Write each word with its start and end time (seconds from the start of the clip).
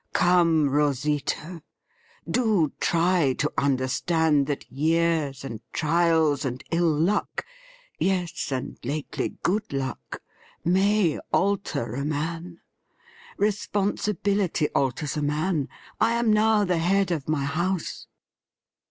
Come, 0.13 0.67
Rosita, 0.67 1.61
do 2.27 2.71
try 2.79 3.33
to 3.33 3.53
understand 3.55 4.47
that 4.47 4.65
years 4.71 5.43
and 5.43 5.61
trials 5.73 6.43
and 6.43 6.63
ill 6.71 6.89
luck— 6.91 7.45
yes, 7.99 8.51
and 8.51 8.79
lately 8.83 9.37
good 9.43 9.71
luck— 9.71 10.23
may 10.65 11.19
alter 11.31 11.93
a 11.93 12.03
man! 12.03 12.61
Responsibility 13.37 14.69
alters 14.69 15.17
a 15.17 15.21
man. 15.21 15.69
I 15.99 16.13
am 16.13 16.33
now 16.33 16.65
the 16.65 16.79
head 16.79 17.11
of 17.11 17.29
my 17.29 17.45
house.' 17.45 18.07